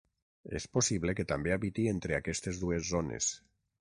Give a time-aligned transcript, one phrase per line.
[0.59, 3.29] És possible que també habiti entre aquestes dues zones.